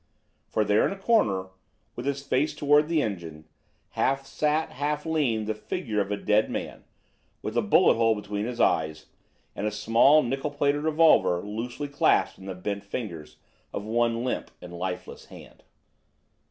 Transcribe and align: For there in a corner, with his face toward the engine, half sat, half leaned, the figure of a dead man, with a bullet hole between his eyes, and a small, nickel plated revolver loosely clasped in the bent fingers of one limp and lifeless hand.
For 0.47 0.65
there 0.65 0.83
in 0.87 0.91
a 0.91 0.97
corner, 0.97 1.49
with 1.95 2.07
his 2.07 2.25
face 2.25 2.55
toward 2.55 2.87
the 2.87 3.03
engine, 3.03 3.45
half 3.89 4.25
sat, 4.25 4.71
half 4.71 5.05
leaned, 5.05 5.45
the 5.45 5.53
figure 5.53 6.01
of 6.01 6.09
a 6.11 6.17
dead 6.17 6.49
man, 6.49 6.85
with 7.43 7.55
a 7.55 7.61
bullet 7.61 7.93
hole 7.93 8.15
between 8.15 8.47
his 8.47 8.59
eyes, 8.59 9.05
and 9.55 9.67
a 9.67 9.71
small, 9.71 10.23
nickel 10.23 10.49
plated 10.49 10.81
revolver 10.81 11.43
loosely 11.43 11.87
clasped 11.87 12.39
in 12.39 12.45
the 12.45 12.55
bent 12.55 12.83
fingers 12.83 13.37
of 13.71 13.85
one 13.85 14.23
limp 14.23 14.49
and 14.59 14.73
lifeless 14.73 15.25
hand. 15.25 15.61